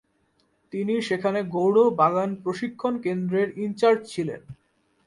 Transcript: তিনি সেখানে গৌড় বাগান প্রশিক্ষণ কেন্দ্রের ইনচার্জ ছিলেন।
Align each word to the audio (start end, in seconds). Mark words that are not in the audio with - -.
তিনি 0.73 0.93
সেখানে 1.01 1.39
গৌড় 1.53 1.81
বাগান 1.99 2.29
প্রশিক্ষণ 2.43 2.93
কেন্দ্রের 3.01 3.49
ইনচার্জ 3.57 3.99
ছিলেন। 4.05 4.41